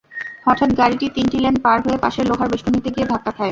হঠাৎ 0.45 0.69
গাড়িটি 0.79 1.05
তিনটি 1.15 1.37
লেন 1.39 1.55
পার 1.65 1.77
হয়ে 1.85 2.01
পাশের 2.03 2.25
লোহার 2.29 2.51
বেষ্টনীতে 2.51 2.89
গিয়ে 2.95 3.09
ধাক্কা 3.11 3.31
খায়। 3.31 3.49